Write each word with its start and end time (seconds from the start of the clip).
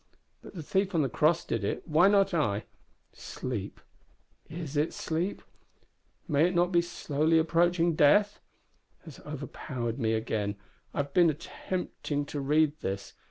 But 0.41 0.55
the 0.55 0.63
thief 0.63 0.95
on 0.95 1.03
the 1.03 1.09
cross 1.09 1.45
did 1.45 1.63
it; 1.63 1.87
why 1.87 2.07
not 2.07 2.33
I? 2.33 2.63
Sleep 3.13 3.79
is 4.49 4.75
it 4.75 4.95
sleep? 4.95 5.43
may 6.27 6.47
it 6.47 6.55
not 6.55 6.71
be 6.71 6.81
slowly 6.81 7.37
approaching 7.37 7.93
death? 7.93 8.39
has 9.05 9.19
overpowered 9.19 9.99
me 9.99 10.13
again. 10.15 10.55
I 10.91 11.01
have 11.03 11.13
been 11.13 11.29
attempting 11.29 12.25
to 12.25 12.39
read 12.41 12.79
this. 12.79 13.13